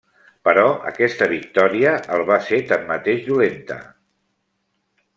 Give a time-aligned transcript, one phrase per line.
[0.47, 3.81] Però aquesta victòria el va ser tanmateix dolenta.